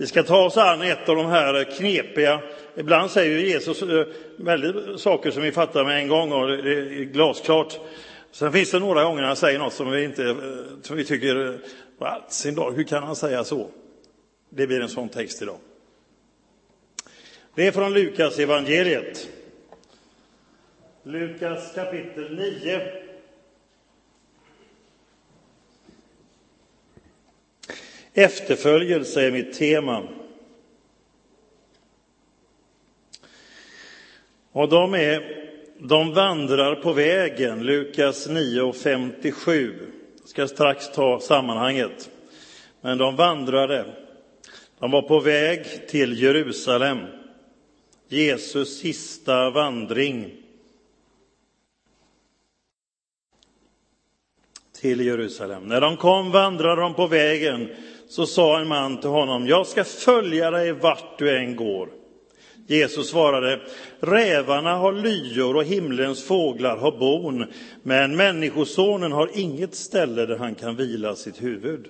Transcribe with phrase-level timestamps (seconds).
[0.00, 2.40] Vi ska ta oss an ett av de här knepiga,
[2.76, 7.04] ibland säger Jesus eh, väldigt saker som vi fattar med en gång och det är
[7.04, 7.80] glasklart.
[8.30, 10.36] Sen finns det några gånger han säger något som vi, inte, eh,
[10.82, 11.58] som vi tycker,
[12.28, 13.68] sin dag, hur kan han säga så?
[14.50, 15.58] Det blir en sån text idag.
[17.54, 19.28] Det är från Lukas evangeliet.
[21.02, 22.99] Lukas kapitel 9.
[28.14, 30.02] Efterföljelse är mitt tema.
[34.52, 35.48] Och de, är,
[35.78, 39.74] de vandrar på vägen, Lukas 9.57.
[40.20, 42.10] Jag ska strax ta sammanhanget.
[42.80, 43.94] Men de vandrade.
[44.78, 46.98] De var på väg till Jerusalem.
[48.08, 50.40] Jesus sista vandring
[54.80, 55.62] till Jerusalem.
[55.62, 57.68] När de kom vandrade de på vägen
[58.10, 61.88] så sa en man till honom, jag ska följa dig vart du än går.
[62.66, 63.60] Jesus svarade,
[64.00, 67.46] rävarna har lyor och himlens fåglar har bon,
[67.82, 71.86] men Människosonen har inget ställe där han kan vila sitt huvud.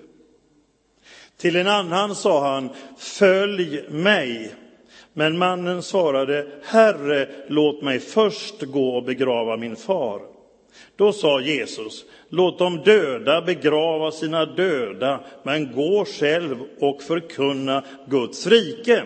[1.36, 2.68] Till en annan sa han,
[2.98, 4.55] följ mig.
[5.12, 10.30] Men mannen svarade, Herre, låt mig först gå och begrava min far.
[10.97, 18.47] Då sa Jesus, låt de döda begrava sina döda, men gå själv och förkunna Guds
[18.47, 19.05] rike.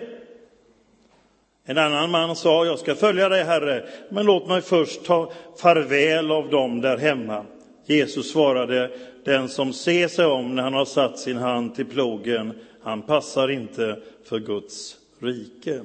[1.64, 6.30] En annan man sa, jag ska följa dig, Herre, men låt mig först ta farväl
[6.30, 7.44] av dem där hemma.
[7.86, 8.90] Jesus svarade,
[9.24, 12.52] den som ser sig om när han har satt sin hand till plogen,
[12.82, 15.80] han passar inte för Guds rike.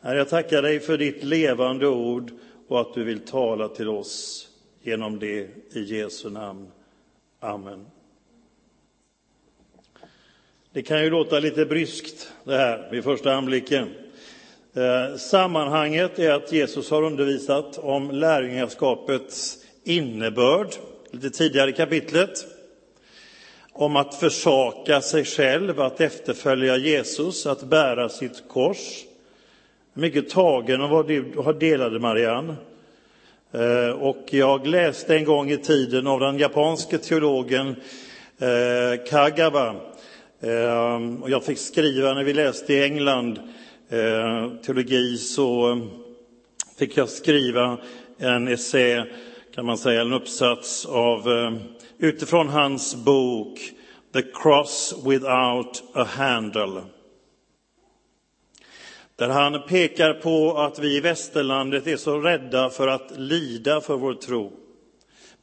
[0.00, 2.30] Herre, jag tackar dig för ditt levande ord
[2.68, 4.48] och att du vill tala till oss
[4.82, 6.66] genom det i Jesu namn.
[7.40, 7.86] Amen.
[10.72, 13.94] Det kan ju låta lite bryskt det här vid första anblicken.
[14.74, 20.68] Eh, sammanhanget är att Jesus har undervisat om lärjungaskapets innebörd
[21.10, 22.46] lite tidigare i kapitlet.
[23.72, 29.05] Om att försaka sig själv, att efterfölja Jesus, att bära sitt kors.
[29.98, 32.54] Mycket tagen av vad du delade, Marianne.
[33.52, 37.76] Eh, och jag läste en gång i tiden av den japanske teologen
[38.38, 39.74] eh, Kagawa.
[40.40, 43.40] Eh, och jag fick skriva, när vi läste i England
[44.66, 45.80] teologi, så
[46.78, 47.78] fick jag skriva
[48.18, 49.06] en essä,
[49.54, 51.28] kan man säga, en uppsats av,
[51.98, 53.58] utifrån hans bok
[54.12, 56.82] The Cross Without a Handle.
[59.16, 63.96] Där han pekar på att vi i västerlandet är så rädda för att lida för
[63.96, 64.52] vår tro.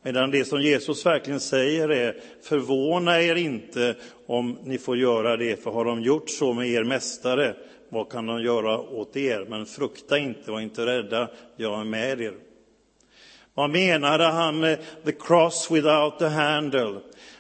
[0.04, 3.96] Medan det som Jesus verkligen säger är, förvåna er inte
[4.26, 7.56] om ni får göra det, för har de gjort så med er mästare,
[7.90, 9.46] vad kan de göra åt er?
[9.50, 12.34] Men frukta inte, var inte rädda, jag är med er.
[13.54, 17.00] Vad menade han med the cross without the handle?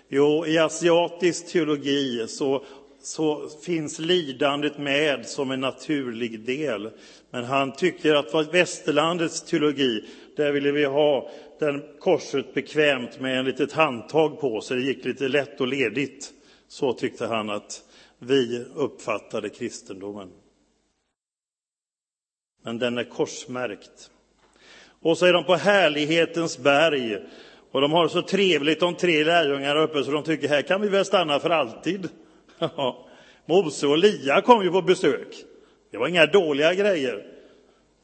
[0.10, 2.64] Jo, i asiatisk teologi så
[3.04, 6.90] så finns lidandet med som en naturlig del.
[7.30, 10.06] Men han tycker att västerlandets teologi,
[10.36, 15.06] där ville vi ha den korset bekvämt med en litet handtag på så det gick
[15.06, 16.32] lite lätt och ledigt.
[16.68, 17.84] Så tyckte han att
[18.20, 20.30] vi uppfattade kristendomen.
[22.64, 24.12] Men den är korsmärkt.
[25.02, 27.18] Och så är de på härlighetens berg.
[27.72, 30.88] Och de har så trevligt, de tre lärjungarna uppe, så de tycker här kan vi
[30.88, 32.10] väl stanna för alltid.
[33.46, 35.28] Mose och Lia kom ju på besök.
[35.92, 37.26] Det var inga dåliga grejer.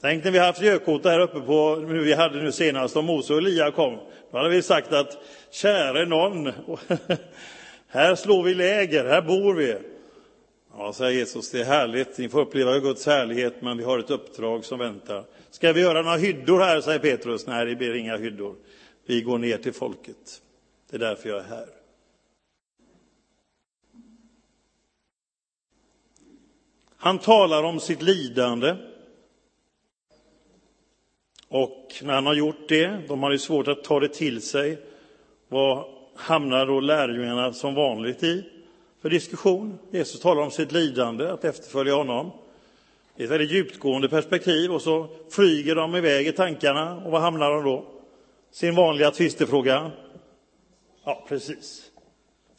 [0.02, 3.34] Tänk när vi haft gökota här uppe på, nu vi hade nu senast, om Mose
[3.34, 3.98] och Lia kom.
[4.32, 5.18] Då hade vi sagt att
[5.52, 6.46] käre någon,
[7.88, 9.76] här slår vi läger, här bor vi.
[10.78, 14.12] Ja, säger Jesus, det är härligt, ni får uppleva Guds härlighet, men vi har ett
[14.12, 15.24] uppdrag som väntar.
[15.50, 17.48] Ska vi göra några hyddor här, säger Petrus.
[17.48, 18.56] Nej, det blir inga hyddor.
[19.06, 20.42] Vi går ner till folket.
[20.90, 21.79] Det är därför jag är här.
[27.02, 28.76] Han talar om sitt lidande.
[31.48, 34.80] Och när han har gjort det, de har ju svårt att ta det till sig,
[35.48, 35.86] vad
[36.16, 38.44] hamnar då lärjungarna som vanligt i
[39.02, 39.80] för diskussion?
[39.92, 42.32] Jesus talar om sitt lidande, att efterfölja honom.
[43.16, 47.22] Det är ett väldigt djupgående perspektiv och så flyger de iväg i tankarna och vad
[47.22, 47.86] hamnar de då?
[48.52, 49.92] Sin vanliga tvistefråga.
[51.04, 51.89] Ja, precis.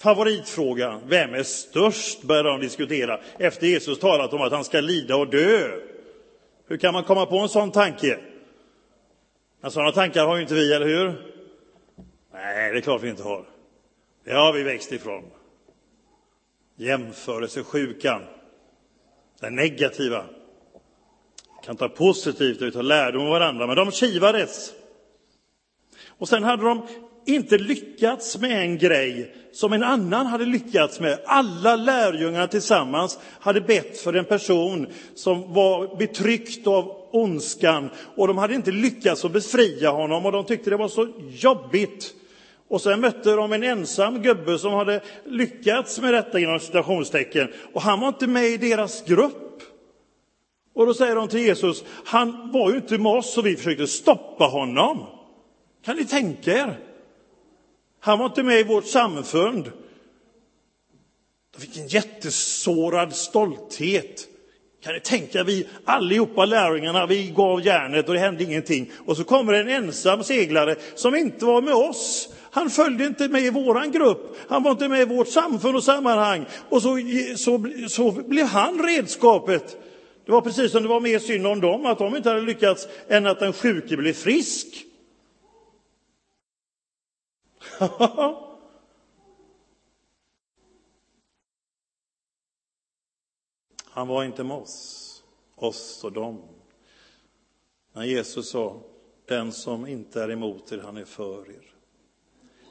[0.00, 5.16] Favoritfrågan, vem är störst, börjar de diskutera efter Jesus talat om att han ska lida
[5.16, 5.80] och dö.
[6.66, 8.18] Hur kan man komma på en sån tanke?
[9.60, 11.06] Men sådana tankar har ju inte vi, eller hur?
[12.32, 13.44] Nej, det är klart vi inte har.
[14.24, 15.24] Det har vi växt ifrån.
[16.76, 18.22] Jämförelsesjukan,
[19.40, 20.24] den negativa.
[21.64, 24.72] kan ta positivt och ta lärdom av varandra, men de kivades.
[26.08, 26.86] Och sen hade de
[27.26, 31.18] inte lyckats med en grej som en annan hade lyckats med.
[31.24, 38.38] Alla lärjungarna tillsammans hade bett för en person som var betryckt av ondskan och de
[38.38, 42.14] hade inte lyckats att befria honom och de tyckte det var så jobbigt.
[42.68, 47.82] Och sen mötte de en ensam gubbe som hade lyckats med detta inom citationstecken och
[47.82, 49.62] han var inte med i deras grupp.
[50.74, 53.86] Och då säger de till Jesus, han var ju inte med oss så vi försökte
[53.86, 55.06] stoppa honom.
[55.84, 56.89] Kan ni tänka er?
[58.00, 59.72] Han var inte med i vårt samfund.
[61.54, 64.26] De fick en jättesårad stolthet.
[64.82, 68.90] Kan ni tänka, vi allihopa lärjungarna, vi gav järnet och det hände ingenting.
[69.06, 72.28] Och så kommer en ensam seglare som inte var med oss.
[72.50, 75.84] Han följde inte med i våran grupp, han var inte med i vårt samfund och
[75.84, 76.44] sammanhang.
[76.68, 76.98] Och så,
[77.36, 79.76] så, så blev han redskapet.
[80.26, 82.88] Det var precis som det var mer synd om dem, att de inte hade lyckats
[83.08, 84.66] än att den sjuke blev frisk.
[93.84, 95.22] Han var inte med oss,
[95.56, 96.42] oss och dem.
[97.92, 98.82] När Jesus sa,
[99.26, 101.74] den som inte är emot er, han är för er.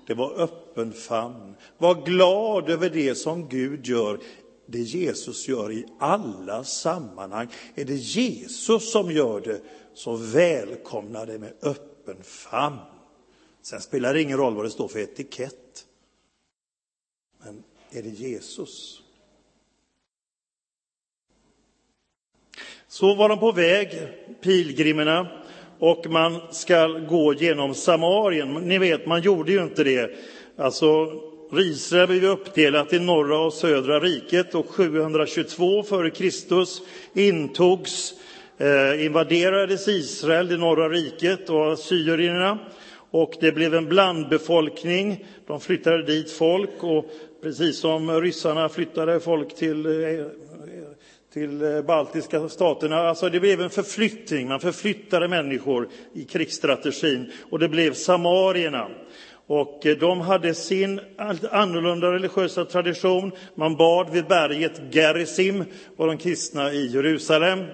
[0.07, 1.55] Det var öppen famn.
[1.77, 4.19] Var glad över det som Gud gör,
[4.65, 7.47] det Jesus gör i alla sammanhang.
[7.75, 9.61] Är det Jesus som gör det,
[9.93, 12.98] så välkomna det med öppen famn.
[13.61, 15.85] Sen spelar det ingen roll vad det står för etikett.
[17.43, 19.01] Men är det Jesus?
[22.87, 24.07] Så var de på väg,
[24.41, 25.27] pilgrimerna,
[25.79, 28.53] och man ska gå genom Samarien.
[28.53, 30.11] Ni vet, man gjorde ju inte det.
[30.57, 31.13] Alltså,
[31.57, 36.65] Israel blev uppdelat i norra och södra riket och 722 f.Kr.
[37.13, 38.13] intogs,
[38.57, 42.59] eh, invaderades Israel, det norra riket och assyrierna
[43.11, 45.25] och det blev en blandbefolkning.
[45.47, 47.05] De flyttade dit folk och
[47.41, 50.25] precis som ryssarna flyttade folk till, eh,
[51.33, 52.97] till eh, baltiska staterna.
[52.97, 58.87] Alltså det blev en förflyttning, man förflyttade människor i krigsstrategin och det blev samarierna.
[59.47, 60.99] Och eh, de hade sin
[61.51, 63.31] annorlunda religiösa tradition.
[63.55, 65.63] Man bad vid berget Gerizim,
[65.95, 67.65] var de kristna i Jerusalem.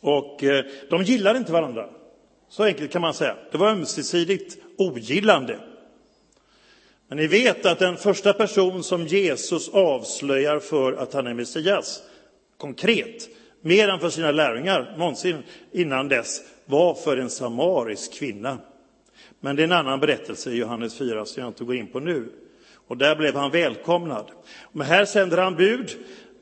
[0.00, 0.44] Och
[0.90, 1.88] de gillade inte varandra.
[2.52, 3.36] Så enkelt kan man säga.
[3.50, 5.58] Det var ömsesidigt ogillande.
[7.08, 12.02] Men ni vet att den första person som Jesus avslöjar för att han är Messias,
[12.56, 13.28] konkret,
[13.60, 18.58] mer än för sina lärjungar någonsin innan dess, var för en samarisk kvinna.
[19.40, 22.00] Men det är en annan berättelse i Johannes 4 som jag inte går in på
[22.00, 22.32] nu.
[22.86, 24.30] Och där blev han välkomnad.
[24.72, 25.90] Men här sänder han bud,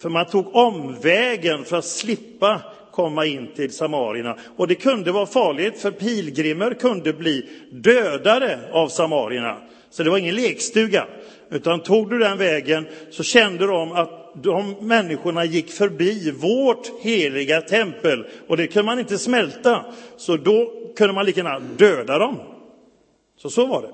[0.02, 4.36] för man tog omvägen för att slippa komma in till samarierna.
[4.56, 9.56] Och det kunde vara farligt, för pilgrimer kunde bli dödade av samarierna.
[9.90, 11.06] Så det var ingen lekstuga,
[11.50, 17.60] utan tog du den vägen så kände de att de människorna gick förbi vårt heliga
[17.60, 19.84] tempel och det kunde man inte smälta.
[20.16, 22.36] Så då kunde man lika gärna döda dem.
[23.36, 23.90] Så så var det.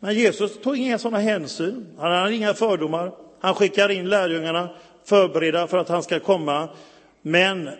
[0.00, 1.86] Men Jesus tog inga sådana hänsyn.
[1.98, 3.12] Han hade inga fördomar.
[3.40, 4.68] Han skickar in lärjungarna
[5.04, 6.68] förberedda för att han ska komma.
[7.22, 7.70] Men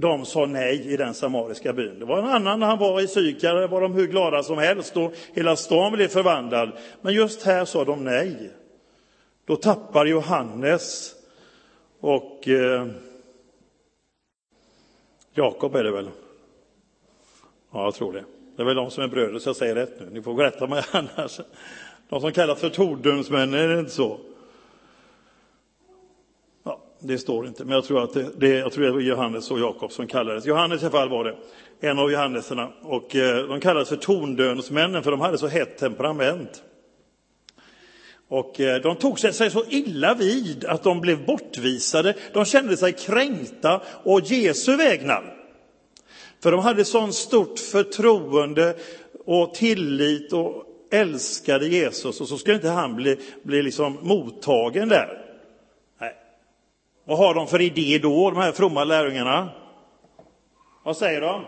[0.00, 1.98] de sa nej i den samariska byn.
[1.98, 4.58] Det var en annan när han var i Sykar, där var de hur glada som
[4.58, 6.72] helst och hela stan blev förvandlad.
[7.00, 8.50] Men just här sa de nej.
[9.44, 11.14] Då tappar Johannes
[12.00, 12.86] och eh,
[15.34, 16.08] Jakob är det väl?
[17.72, 18.24] Ja, jag tror det.
[18.56, 20.08] Det är väl de som är bröder, så jag säger rätt nu.
[20.10, 21.40] Ni får rätta mig annars.
[22.08, 24.20] De som kallas för tordumsmännen, är det inte så?
[27.00, 29.60] Det står inte, men jag tror att det, det, jag tror det var Johannes och
[29.60, 30.46] Jakob som kallades.
[30.46, 31.36] Johannes i alla fall var det,
[31.80, 32.68] en av Johanneserna.
[32.82, 36.62] Och eh, de kallades för tondönsmännen, för de hade så hett temperament.
[38.28, 42.14] Och eh, de tog sig så illa vid att de blev bortvisade.
[42.32, 45.36] De kände sig kränkta och Jesu vägnar.
[46.42, 48.76] För de hade sån stort förtroende
[49.26, 55.19] och tillit och älskade Jesus och så skulle inte han bli, bli liksom mottagen där.
[57.10, 59.48] Vad har de för idé då, de här fromma lärjungarna?
[60.82, 61.44] Vad säger de?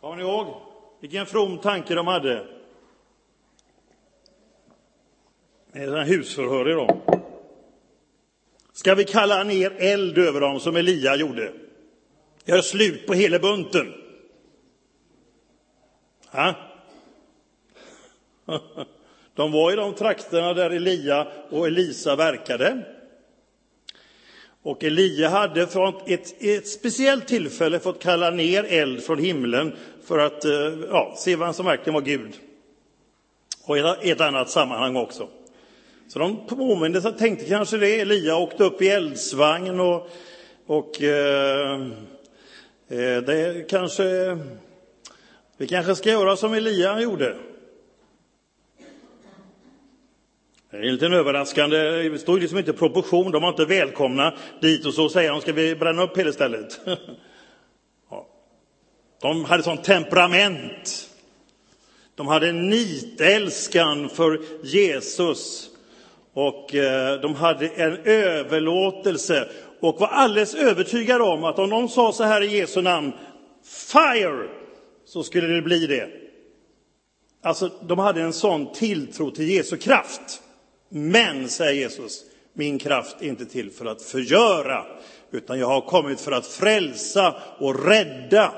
[0.00, 0.46] Kommer ni ihåg
[1.00, 2.46] vilken from tanke de hade?
[5.72, 7.00] Det är en husförhör i dem.
[8.72, 11.52] Ska vi kalla ner eld över dem som Elia gjorde?
[12.44, 13.94] Gör slut på hela bunten.
[16.30, 16.54] Ha?
[19.34, 22.84] De var i de trakterna där Elia och Elisa verkade.
[24.62, 29.72] Och Elia hade från ett, ett speciellt tillfälle fått kalla ner eld från himlen
[30.04, 30.52] för att eh,
[30.90, 32.32] ja, se vem som verkligen var Gud.
[33.64, 35.28] Och i ett annat sammanhang också.
[36.08, 38.00] Så de påminde sig, tänkte kanske det.
[38.00, 40.08] Elia åkte upp i eldsvagn och,
[40.66, 41.80] och eh,
[42.88, 44.38] eh det kanske,
[45.56, 47.36] vi kanske ska göra som Elia gjorde.
[50.74, 54.94] Det är lite överraskande, det står liksom inte proportion, de var inte välkomna dit och
[54.94, 56.80] så säger de, ska vi bränna upp hela stället?
[58.10, 58.26] ja.
[59.20, 61.10] De hade sånt temperament.
[62.14, 65.70] De hade nitälskan för Jesus
[66.32, 69.48] och eh, de hade en överlåtelse
[69.80, 73.12] och var alldeles övertygade om att om de sa så här i Jesu namn,
[73.92, 74.48] fire,
[75.04, 76.08] så skulle det bli det.
[77.42, 80.40] Alltså, de hade en sån tilltro till Jesu kraft.
[80.96, 84.84] Men, säger Jesus, min kraft är inte till för att förgöra,
[85.30, 88.52] utan jag har kommit för att frälsa och rädda.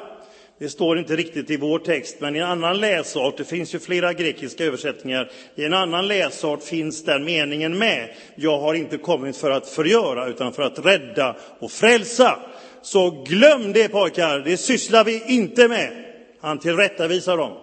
[0.59, 3.79] Det står inte riktigt i vår text, men i en annan läsart, det finns ju
[3.79, 8.15] flera grekiska översättningar, i en annan läsart finns den meningen med.
[8.35, 12.39] Jag har inte kommit för att förgöra, utan för att rädda och frälsa.
[12.83, 16.05] Så glöm det pojkar, det sysslar vi inte med.
[16.41, 17.59] Han tillrättavisar dem.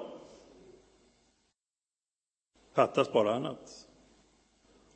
[2.75, 3.82] Fattas bara annat.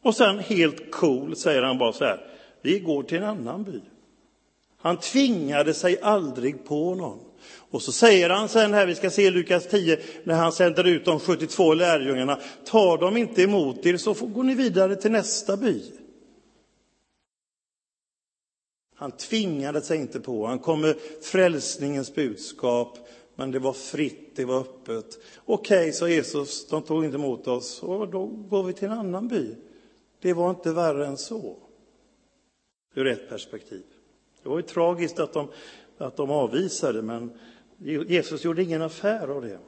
[0.02, 2.28] Och sen helt cool säger han bara så här,
[2.62, 3.82] vi går till en annan by.
[4.78, 7.20] Han tvingade sig aldrig på någon.
[7.70, 11.06] Och så säger han sen här, vi ska se Lukas 10, när han sänder ut
[11.06, 15.82] de 72 lärjungarna, tar de inte emot er så går ni vidare till nästa by.
[18.96, 22.98] Han tvingade sig inte på, han kom med frälsningens budskap,
[23.36, 25.06] men det var fritt, det var öppet.
[25.46, 28.98] Okej, okay, sa Jesus, de tog inte emot oss, och då går vi till en
[28.98, 29.56] annan by.
[30.22, 31.58] Det var inte värre än så,
[32.94, 33.84] ur ett perspektiv.
[34.44, 35.48] Det var ju tragiskt att de,
[35.98, 37.40] att de avvisade, men
[38.08, 39.60] Jesus gjorde ingen affär av det.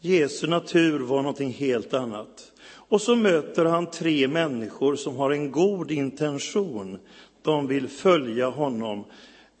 [0.00, 2.52] Jesu natur var någonting helt annat.
[2.60, 6.98] Och så möter han tre människor som har en god intention.
[7.42, 9.04] De vill följa honom.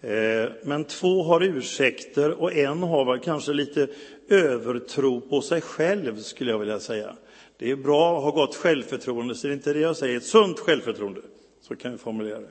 [0.00, 3.88] Eh, men två har ursäkter och en har väl kanske lite
[4.28, 7.16] övertro på sig själv, skulle jag vilja säga.
[7.58, 10.24] Det är bra att ha gott självförtroende, så det är inte det jag säger, ett
[10.24, 11.20] sunt självförtroende.
[11.60, 12.48] Så kan vi formulera det.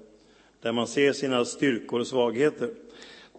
[0.61, 2.69] Där man ser sina styrkor och svagheter.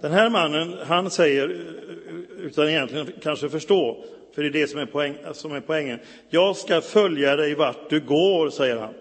[0.00, 4.80] Den här mannen, han säger, eh, utan egentligen kanske förstå, för det är det som
[4.80, 5.98] är, poäng, som är poängen.
[6.30, 8.94] Jag ska följa dig vart du går, säger han.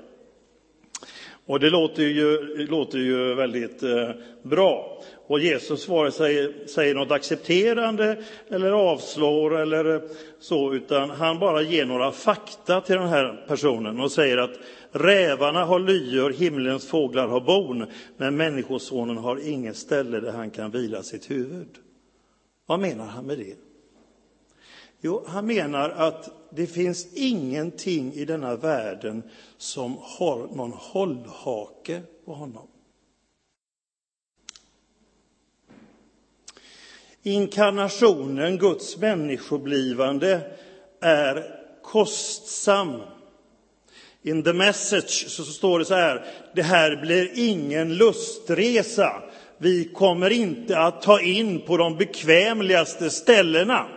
[1.48, 4.10] Och det låter ju, låter ju väldigt eh,
[4.44, 5.04] bra.
[5.27, 10.01] Och Jesus vare sig säger något accepterande eller avslår eller
[10.39, 14.60] så, utan han bara ger några fakta till den här personen och säger att
[14.92, 17.86] rävarna har lyor, himlens fåglar har bon,
[18.18, 21.70] men Människosonen har inget ställe där han kan vila sitt huvud.
[22.66, 23.56] Vad menar han med det?
[25.01, 29.24] Jo, han menar att det finns ingenting i denna världen
[29.58, 32.68] som har någon hållhake på honom.
[37.24, 40.42] Inkarnationen, Guds människoblivande,
[41.01, 41.44] är
[41.84, 43.01] kostsam.
[44.22, 46.25] In the message så står det så här,
[46.56, 49.24] det här blir ingen lustresa.
[49.58, 53.97] Vi kommer inte att ta in på de bekvämligaste ställena.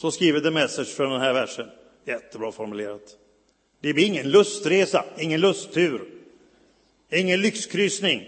[0.00, 1.66] Så skriver The Message från den här versen.
[2.06, 3.16] Jättebra formulerat.
[3.80, 6.00] Det blir ingen lustresa, ingen lusttur,
[7.10, 8.22] ingen lyxkryssning.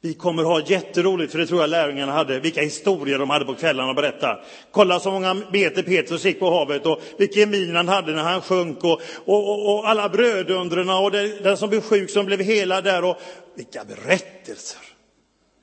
[0.00, 3.54] Vi kommer ha jätteroligt, för det tror jag lärjungarna hade, vilka historier de hade på
[3.54, 4.38] kvällarna att berätta.
[4.70, 8.40] Kolla så många meter Petrus gick på havet och vilken min han hade när han
[8.40, 12.40] sjönk och, och, och, och alla brödundren och det, den som blev sjuk som blev
[12.40, 13.16] hela där och
[13.54, 14.87] vilka berättelser.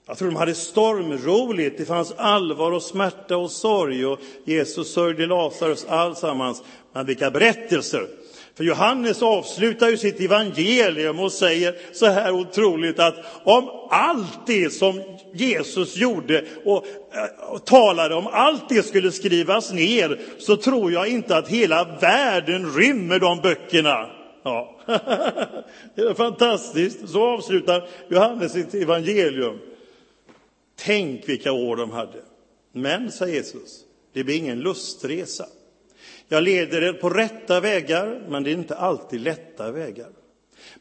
[0.07, 1.77] Jag tror de hade stormroligt.
[1.77, 6.63] Det fanns allvar och smärta och sorg och Jesus sörjde Lazarus allsammans.
[6.93, 8.07] Men vilka berättelser!
[8.57, 14.74] För Johannes avslutar ju sitt evangelium och säger så här otroligt att om allt det
[14.74, 15.01] som
[15.33, 21.07] Jesus gjorde och, eh, och talade om, allt det skulle skrivas ner, så tror jag
[21.07, 24.09] inte att hela världen rymmer de böckerna.
[24.43, 24.75] Ja.
[25.95, 27.09] det är fantastiskt.
[27.09, 29.59] Så avslutar Johannes sitt evangelium.
[30.75, 32.22] Tänk vilka år de hade.
[32.72, 35.46] Men, sa Jesus, det blir ingen lustresa.
[36.27, 40.12] Jag leder er på rätta vägar, men det är inte alltid lätta vägar.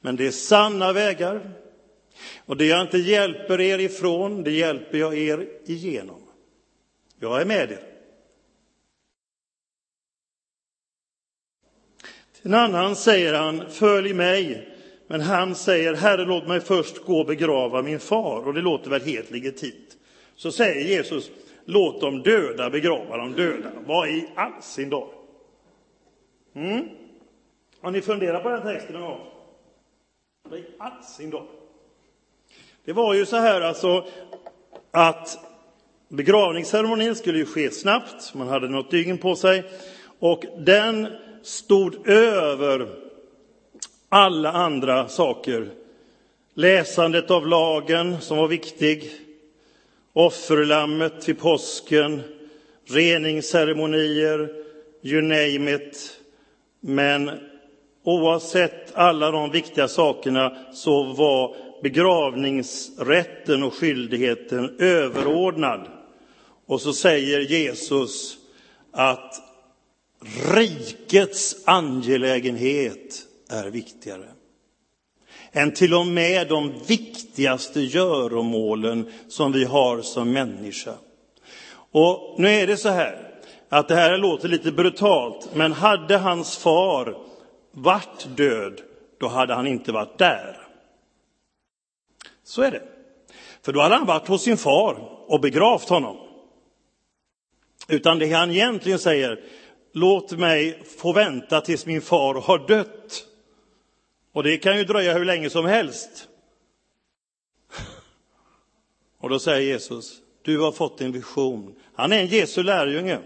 [0.01, 1.51] Men det är sanna vägar,
[2.47, 6.23] Och det jag inte hjälper er ifrån, det hjälper jag er igenom.
[7.21, 7.83] Jag är med er.
[12.33, 14.69] Till en annan säger han, följ mig.
[15.07, 18.47] Men han säger, Herre låt mig först gå och begrava min far.
[18.47, 19.84] Och det låter väl helt legitimt.
[20.37, 21.31] Så säger Jesus,
[21.65, 23.71] låt de döda begrava de döda.
[23.87, 25.09] Vad i all sin dag?
[26.55, 26.89] Mm?
[27.81, 29.27] Har ni funderat på den texten någon gång?
[30.49, 31.47] Vad i all sin dag?
[32.85, 34.07] Det var ju så här alltså
[34.91, 35.39] att
[36.09, 39.65] begravningsceremonin skulle ju ske snabbt, man hade något dygn på sig,
[40.19, 41.09] och den
[41.43, 42.89] stod över
[44.09, 45.71] alla andra saker.
[46.55, 49.11] Läsandet av lagen som var viktig,
[50.15, 52.23] offerlammet vid påsken,
[52.85, 54.51] reningsceremonier,
[55.03, 56.21] you name it.
[56.81, 57.31] Men
[58.05, 65.89] oavsett alla de viktiga sakerna så var begravningsrätten och skyldigheten överordnad.
[66.67, 68.37] Och så säger Jesus
[68.93, 69.35] att
[70.55, 74.34] rikets angelägenhet är viktigare
[75.57, 80.95] än till och med de viktigaste göromålen som vi har som människa.
[81.93, 83.31] Och nu är det så här
[83.69, 87.17] att det här låter lite brutalt, men hade hans far
[87.73, 88.81] varit död,
[89.21, 90.61] då hade han inte varit där.
[92.45, 92.83] Så är det.
[93.63, 94.97] För då hade han varit hos sin far
[95.27, 96.17] och begravt honom.
[97.89, 99.41] Utan det han egentligen säger,
[99.93, 103.27] låt mig få vänta tills min far har dött.
[104.35, 106.29] Och det kan ju dröja hur länge som helst.
[109.19, 111.75] Och då säger Jesus, du har fått en vision.
[111.95, 113.19] Han är en Jesu lärjunge.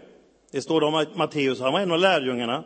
[0.50, 2.64] Det står det om Matteus, han var en av lärjungarna.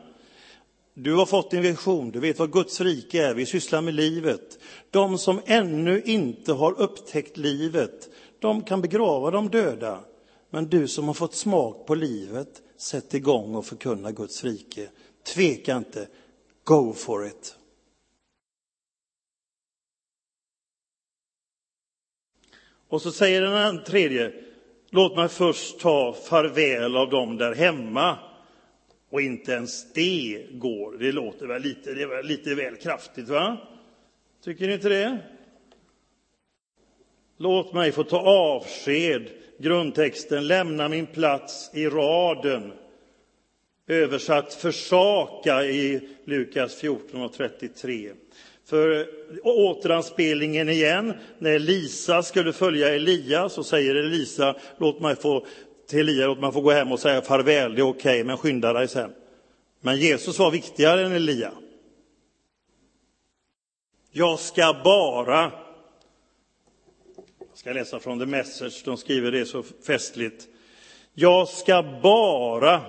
[0.94, 4.58] Du har fått en vision, du vet vad Guds rike är, vi sysslar med livet.
[4.90, 8.08] De som ännu inte har upptäckt livet,
[8.38, 10.00] de kan begrava de döda.
[10.50, 14.88] Men du som har fått smak på livet, sätt igång och förkunna Guds rike.
[15.34, 16.08] Tveka inte,
[16.64, 17.56] go for it.
[22.92, 24.32] Och så säger den tredje,
[24.90, 28.18] låt mig först ta farväl av dem där hemma.
[29.10, 30.98] Och inte ens det går.
[30.98, 33.56] Det låter väl lite, det är lite väl kraftigt, va?
[34.44, 35.18] Tycker ni inte det?
[37.36, 42.72] Låt mig få ta avsked, grundtexten, lämna min plats i raden.
[43.86, 48.12] Översatt försaka i Lukas 14 och 33.
[48.72, 49.08] För
[49.42, 55.46] återanspelningen igen, när Lisa skulle följa Elia så säger Elisa, låt mig få
[55.88, 58.36] till Elia, låt mig få gå hem och säga farväl, det är okej, okay, men
[58.36, 59.12] skynda dig sen.
[59.80, 61.52] Men Jesus var viktigare än Elia.
[64.10, 65.52] Jag ska bara,
[67.38, 70.48] jag ska läsa från The Message, de skriver det så festligt.
[71.14, 72.80] Jag ska bara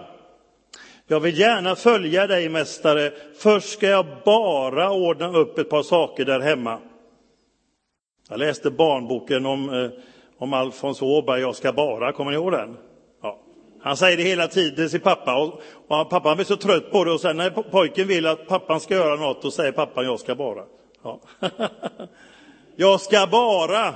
[1.08, 3.12] jag vill gärna följa dig, mästare.
[3.38, 6.80] Först ska jag bara ordna upp ett par saker där hemma.
[8.30, 9.90] Jag läste barnboken om, eh,
[10.38, 12.12] om Alfons Åberg, Jag ska bara.
[12.12, 12.78] Kommer ni ihåg den?
[13.22, 13.40] Ja.
[13.82, 17.04] Han säger det hela tiden till sin pappa och, och pappan blir så trött på
[17.04, 20.20] det och sen när pojken vill att pappan ska göra något, då säger pappan jag
[20.20, 20.64] ska bara.
[21.04, 21.20] Ja.
[22.76, 23.94] jag ska bara.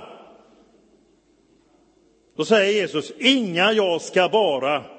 [2.37, 4.96] Då säger Jesus, inga jag ska bara.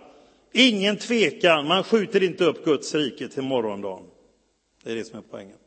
[0.60, 4.06] Ingen tvekan, man skjuter inte upp Guds rike till morgondagen.
[4.82, 5.58] Det är det som är poängen.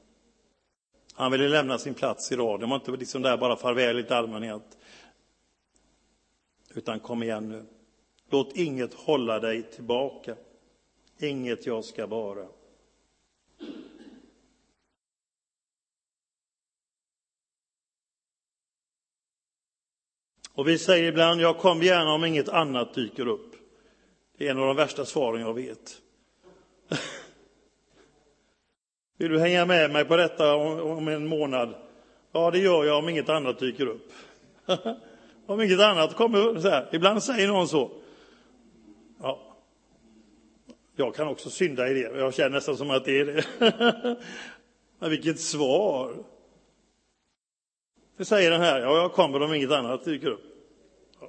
[1.13, 4.13] Han ville lämna sin plats i raden, det var inte liksom där bara farväl i
[4.13, 4.77] allmänhet.
[6.73, 7.65] Utan kom igen nu.
[8.29, 10.35] Låt inget hålla dig tillbaka.
[11.19, 12.47] Inget jag ska vara.
[20.53, 23.50] Och vi säger ibland, jag kommer gärna om inget annat dyker upp.
[24.41, 26.01] Det är en av de värsta svaren jag vet.
[29.17, 31.75] Vill du hänga med mig på detta om en månad?
[32.31, 34.11] Ja, det gör jag om inget annat dyker upp.
[35.45, 36.89] om inget annat kommer så här.
[36.91, 37.91] Ibland säger någon så.
[39.21, 39.39] Ja.
[40.95, 41.99] Jag kan också synda i det.
[41.99, 43.45] Jag känner nästan som att det är det.
[44.99, 46.23] Men vilket svar!
[48.17, 48.79] Det säger den här.
[48.79, 50.43] Ja, jag kommer om inget annat dyker upp.
[51.19, 51.27] Ja.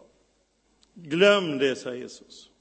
[0.94, 2.51] Glöm det, säger Jesus.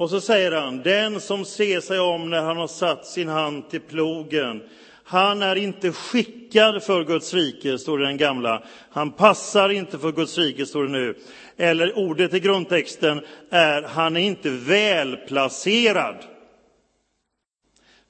[0.00, 3.70] Och så säger han, den som ser sig om när han har satt sin hand
[3.70, 4.62] till plogen,
[5.04, 8.62] han är inte skickad för Guds rike, står det i den gamla.
[8.90, 11.14] Han passar inte för Guds rike, står det nu.
[11.56, 16.16] Eller ordet i grundtexten är, han är inte välplacerad.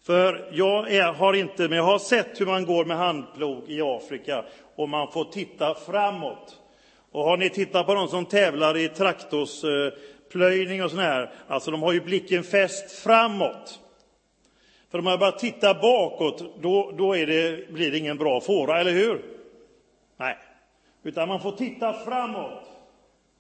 [0.02, 3.80] För jag är, har inte, men jag har sett hur man går med handplog i
[3.82, 4.44] Afrika.
[4.76, 6.56] och man får titta framåt.
[7.12, 9.92] Och har ni tittat på de som tävlar i traktors, eh,
[10.30, 13.80] Plöjning och sån här, alltså de har ju blicken fäst framåt.
[14.90, 18.92] För om man bara tittar bakåt, då, då det, blir det ingen bra fåra, eller
[18.92, 19.24] hur?
[20.16, 20.36] Nej,
[21.02, 22.70] utan man får titta framåt.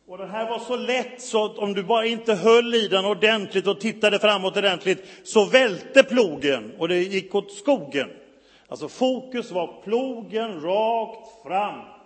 [0.06, 3.04] Och den här var så lätt så att om du bara inte höll i den
[3.04, 8.10] ordentligt och tittade framåt ordentligt så välte plogen och det gick åt skogen.
[8.68, 11.99] Alltså fokus var plogen rakt fram.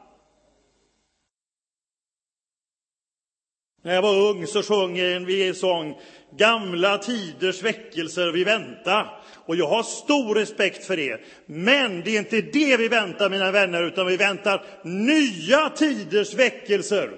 [3.85, 6.01] När jag var ung så sjöng vi en sång
[6.37, 9.23] Gamla tiders väckelser vi väntar.
[9.47, 11.21] Och jag har stor respekt för det.
[11.47, 17.11] Men det är inte det vi väntar, mina vänner, utan vi väntar nya tiders väckelser.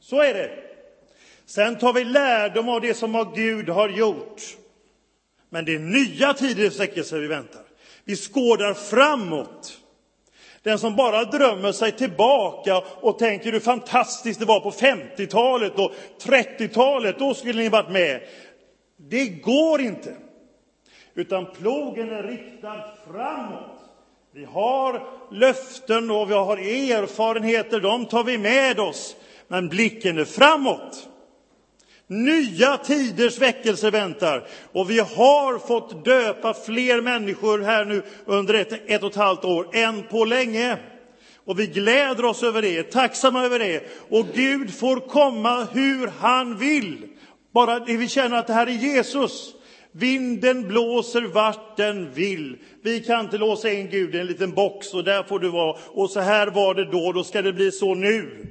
[0.00, 0.50] Så är det.
[1.46, 4.42] Sen tar vi lärdom av det som Gud har gjort.
[5.50, 7.62] Men det är nya tiders väckelser vi väntar.
[8.04, 9.79] Vi skådar framåt.
[10.62, 15.92] Den som bara drömmer sig tillbaka och tänker hur fantastiskt det var på 50-talet och
[16.22, 18.20] 30-talet, då skulle ni varit med.
[18.96, 20.16] Det går inte.
[21.14, 23.80] Utan plogen är riktad framåt.
[24.32, 29.16] Vi har löften och vi har erfarenheter, de tar vi med oss.
[29.48, 31.09] Men blicken är framåt.
[32.10, 34.46] Nya tiders väckelse väntar.
[34.72, 39.44] Och vi har fått döpa fler människor här nu under ett, ett och ett halvt
[39.44, 40.76] år än på länge.
[41.44, 43.82] Och vi gläder oss över det, är tacksamma över det.
[44.08, 46.98] Och Gud får komma hur han vill.
[47.54, 49.54] Bara det vi känner att det här är Jesus.
[49.92, 52.56] Vinden blåser vart den vill.
[52.82, 55.76] Vi kan inte låsa in Gud i en liten box och där får du vara.
[55.86, 58.46] Och så här var det då, då ska det bli så nu.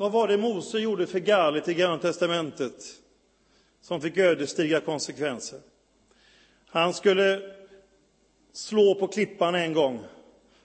[0.00, 2.72] Vad var det Mose gjorde för galet i Gamla testamentet
[3.80, 5.58] som fick ödesdigra konsekvenser?
[6.66, 7.42] Han skulle
[8.52, 10.00] slå på klippan en gång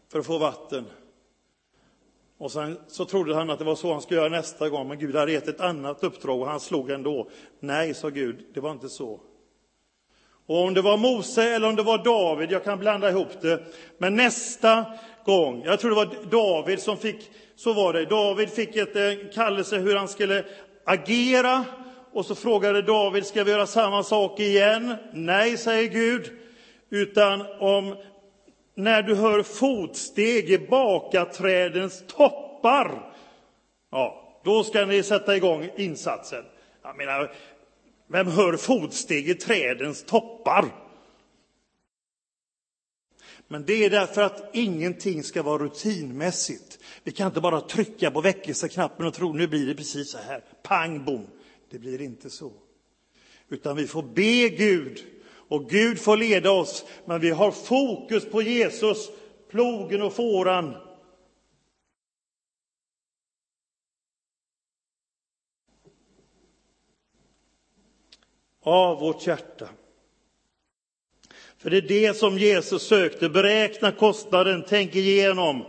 [0.07, 0.85] för att få vatten.
[2.37, 4.99] Och sen så trodde han att det var så han skulle göra nästa gång, men
[4.99, 7.29] Gud hade gett ett annat uppdrag och han slog ändå.
[7.59, 9.19] Nej, sa Gud, det var inte så.
[10.45, 13.63] Och om det var Mose eller om det var David, jag kan blanda ihop det,
[13.97, 14.85] men nästa
[15.25, 18.05] gång, jag tror det var David som fick så var det.
[18.05, 20.45] David fick ett eh, kallelse hur han skulle
[20.85, 21.65] agera.
[22.13, 24.95] Och så frågade David, ska vi göra samma sak igen?
[25.13, 26.31] Nej, säger Gud.
[26.89, 27.95] Utan om
[28.75, 33.11] när du hör fotsteg i bakaträdens toppar,
[33.91, 36.43] ja, då ska ni sätta igång insatsen.
[36.83, 37.33] Jag menar,
[38.07, 40.65] vem hör fotsteg i trädens toppar?
[43.47, 46.79] Men det är därför att ingenting ska vara rutinmässigt.
[47.03, 50.43] Vi kan inte bara trycka på väckelseknappen och tro nu blir det precis så här.
[50.63, 51.27] Pang bom.
[51.69, 52.51] Det blir inte så.
[53.49, 56.85] Utan vi får be Gud och Gud får leda oss.
[57.05, 59.09] Men vi har fokus på Jesus,
[59.49, 60.75] plogen och fåran.
[68.61, 69.69] Av vårt hjärta.
[71.65, 73.29] För det är det som Jesus sökte.
[73.29, 75.65] Beräkna kostnaden, tänk igenom.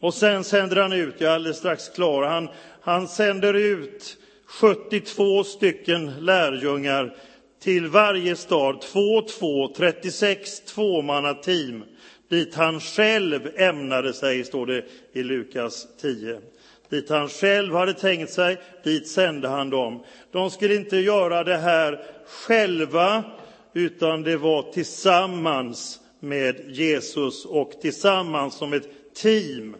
[0.00, 2.48] Och sen sänder han ut, jag är alldeles strax klar, han,
[2.80, 4.16] han sänder ut
[4.46, 7.16] 72 stycken lärjungar
[7.62, 11.84] till varje stad, två två, 36 tvåmannateam,
[12.28, 16.40] dit han själv ämnade sig, står det i Lukas 10.
[16.88, 20.04] Dit han själv hade tänkt sig, dit sände han dem.
[20.32, 23.24] De skulle inte göra det här själva,
[23.74, 29.76] utan det var tillsammans med Jesus och tillsammans som ett team.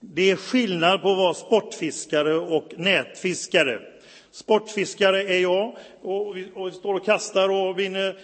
[0.00, 3.80] Det är skillnad på att vara sportfiskare och nätfiskare.
[4.30, 8.16] Sportfiskare är jag och vi, och vi står och kastar och vinner.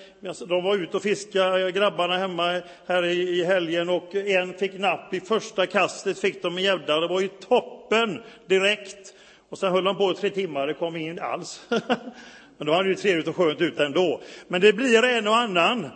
[0.48, 5.20] De var ute och fiskade, grabbarna hemma här i, helgen och en fick napp i
[5.20, 7.00] första kastet, fick de en gädda.
[7.00, 9.14] Det var ju toppen direkt.
[9.48, 11.60] Och sen höll de på i tre timmar, det kom ingen alls.
[12.60, 14.20] Men då hade det ju trevligt och skönt ut ändå.
[14.48, 15.88] Men det blir en och annan.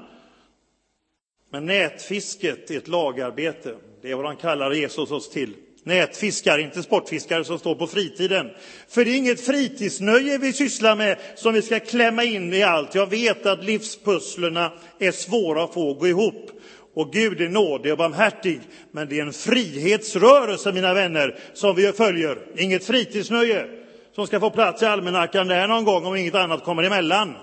[1.53, 3.74] Men nätfisket är ett lagarbete.
[4.03, 5.55] Det är vad han kallar Jesus oss till.
[5.83, 8.50] Nätfiskare, inte sportfiskare som står på fritiden.
[8.88, 12.94] För det är inget fritidsnöje vi sysslar med som vi ska klämma in i allt.
[12.94, 16.50] Jag vet att livspusslerna är svåra att få att gå ihop.
[16.94, 18.61] Och Gud är nådig och barmhärtig.
[18.90, 22.38] Men det är en frihetsrörelse, mina vänner, som vi följer.
[22.57, 23.84] Inget fritidsnöje
[24.14, 27.35] som ska få plats i almanackan där någon gång om inget annat kommer emellan.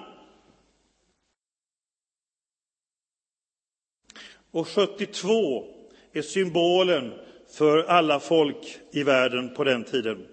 [4.52, 5.66] Och 72
[6.14, 7.14] är symbolen
[7.58, 10.28] för alla folk i världen på den tiden.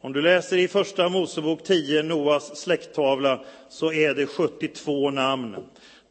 [0.00, 5.56] Om du läser i Första Mosebok 10, Noas släkttavla, så är det 72 namn.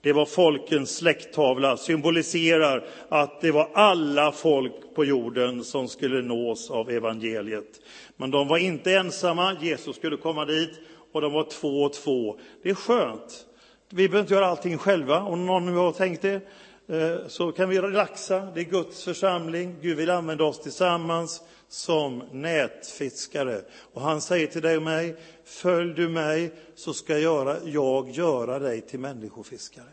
[0.01, 6.71] Det var folkens släkttavla, symboliserar att det var alla folk på jorden som skulle nås
[6.71, 7.81] av evangeliet.
[8.17, 10.79] Men de var inte ensamma, Jesus skulle komma dit
[11.11, 12.39] och de var två och två.
[12.63, 13.45] Det är skönt.
[13.89, 15.21] Vi behöver inte göra allting själva.
[15.21, 16.41] Om någon nu har tänkt det
[16.87, 18.47] eh, så kan vi relaxa.
[18.53, 19.75] Det är Guds församling.
[19.81, 23.61] Gud vill använda oss tillsammans som nätfiskare.
[23.93, 28.81] Och han säger till dig och mig, följ du mig så ska jag göra dig
[28.81, 29.91] till människofiskare.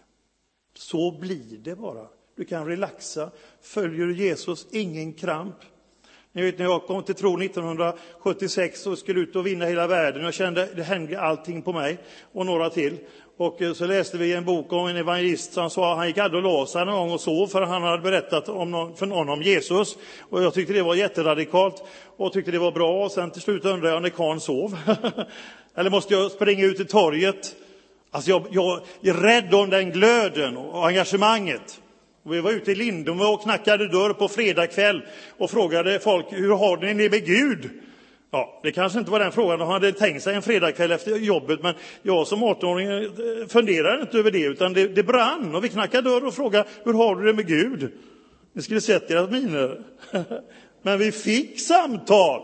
[0.74, 2.06] Så blir det bara.
[2.36, 3.30] Du kan relaxa.
[3.60, 5.56] Följer du Jesus, ingen kramp.
[6.32, 10.24] Ni vet när jag kom till tro 1976 och skulle ut och vinna hela världen.
[10.24, 11.98] Jag kände det hängde allting på mig
[12.32, 12.98] och några till.
[13.40, 16.18] Och eh, så läste vi en bok om en evangelist som sa att han gick
[16.18, 19.06] aldrig och la sig någon gång och sov för han hade berättat om någon, för
[19.06, 19.98] någon om Jesus.
[20.20, 21.84] Och jag tyckte det var jätteradikalt
[22.16, 23.04] och tyckte det var bra.
[23.04, 24.78] Och sen till slut undrade jag när karln sov.
[25.76, 27.56] Eller måste jag springa ut till torget?
[28.10, 31.80] Alltså jag, jag är rädd om den glöden och engagemanget.
[32.24, 35.02] Och vi var ute i Lindome och knackade dörr på fredag kväll
[35.38, 37.70] och frågade folk hur har ni det med Gud?
[38.30, 41.62] Ja, det kanske inte var den frågan de hade tänkt sig en fredagkväll efter jobbet,
[41.62, 45.68] men jag som 18-åring eh, funderade inte över det, utan det, det brann och vi
[45.68, 47.92] knackade dörr och frågade hur har du det med Gud?
[48.52, 49.80] Ni skulle sett deras miner.
[50.82, 52.40] Men vi fick samtal.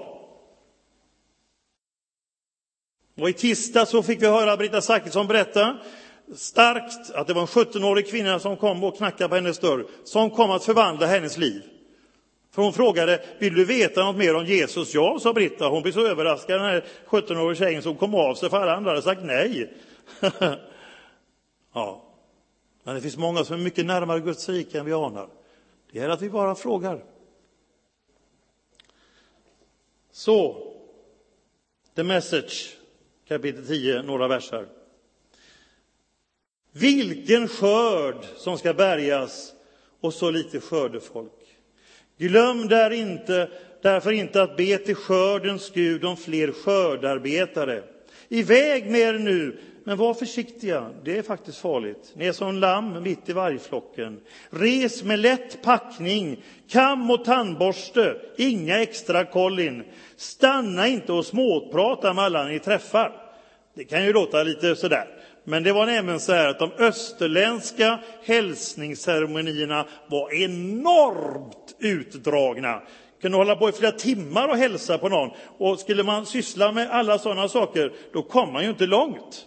[3.20, 5.77] Och i tisdag så fick vi höra Britta Zachrisson berätta
[6.35, 10.31] starkt att det var en 17-årig kvinna som kom och knackade på hennes dörr, som
[10.31, 11.62] kom att förvandla hennes liv.
[12.55, 14.95] För hon frågade, vill du veta något mer om Jesus?
[14.95, 15.69] Ja, sa Britta.
[15.69, 18.90] Hon blev så överraskad, den här 17-åriga tjejen, som kom av sig, för alla andra
[18.90, 19.73] hade sagt nej.
[21.73, 22.05] ja,
[22.83, 25.29] men det finns många som är mycket närmare Guds rike än vi anar.
[25.93, 27.05] Det är att vi bara frågar.
[30.12, 30.73] Så,
[31.95, 32.77] the message,
[33.29, 34.69] kapitel 10, några verser.
[36.73, 39.53] Vilken skörd som ska bärgas
[40.01, 41.44] och så lite skördefolk.
[42.18, 43.48] Glöm där inte,
[43.83, 47.83] därför inte att be till skördens Gud om fler skördarbetare.
[48.29, 52.12] Iväg med er nu, men var försiktiga, det är faktiskt farligt.
[52.14, 54.20] Ni är som lamm mitt i vargflocken.
[54.50, 59.85] Res med lätt packning, kam och tandborste, inga extra kollin.
[60.16, 63.12] Stanna inte och småprata med alla ni träffar.
[63.74, 65.09] Det kan ju låta lite sådär.
[65.45, 72.83] Men det var nämligen så här att de österländska hälsningsceremonierna var enormt utdragna.
[73.23, 75.31] Kunde hålla på i flera timmar och hälsa på någon.
[75.59, 79.47] Och skulle man syssla med alla sådana saker, då kom man ju inte långt.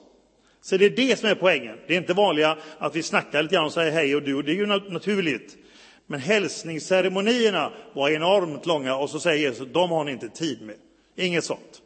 [0.61, 1.77] Så det är det som är poängen.
[1.87, 4.43] Det är inte vanliga att vi snackar lite grann och säger hej och du, och
[4.43, 5.57] det är ju naturligt.
[6.07, 10.75] Men hälsningsceremonierna var enormt långa och så säger Jesus, de har ni inte tid med.
[11.15, 11.81] Inget sånt.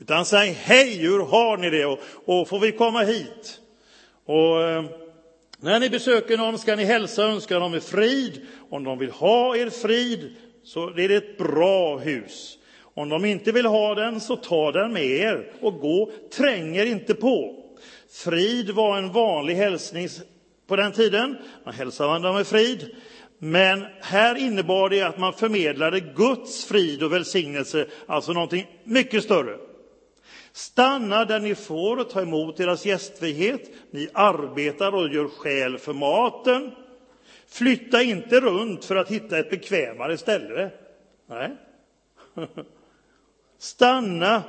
[0.00, 1.84] Utan säg hej, hur har ni det?
[1.84, 3.60] Och, och får vi komma hit?
[4.24, 4.84] Och eh,
[5.60, 8.46] när ni besöker någon ska ni hälsa och önska dem frid.
[8.70, 12.58] Om de vill ha er frid så är det ett bra hus.
[12.80, 17.14] Om de inte vill ha den så ta den med er och gå, tränger inte
[17.14, 17.64] på.
[18.10, 20.08] Frid var en vanlig hälsning
[20.66, 21.36] på den tiden.
[21.64, 22.94] Man hälsade varandra med frid.
[23.38, 29.56] Men här innebar det att man förmedlade Guds frid och välsignelse, alltså någonting mycket större.
[30.56, 33.70] Stanna där ni får och ta emot deras gästfrihet.
[33.90, 36.70] Ni arbetar och gör skäl för maten.
[37.46, 40.70] Flytta inte runt för att hitta ett bekvämare ställe.
[41.26, 41.56] Nej.
[43.58, 44.42] Stanna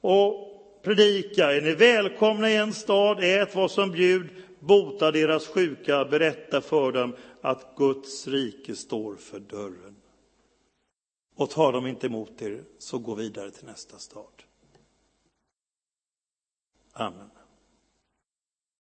[0.00, 1.52] och predika.
[1.52, 6.92] Är ni välkomna i en stad, ät vad som bjud, bota deras sjuka, berätta för
[6.92, 9.96] dem att Guds rike står för dörren.
[11.36, 14.39] Och tar de inte emot er, så gå vidare till nästa stad.
[16.96, 17.39] Amen.